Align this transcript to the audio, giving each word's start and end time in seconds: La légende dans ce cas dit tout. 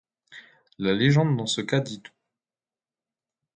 La 0.79 0.93
légende 0.93 1.37
dans 1.37 1.45
ce 1.45 1.61
cas 1.61 1.79
dit 1.79 2.01
tout. 2.01 2.11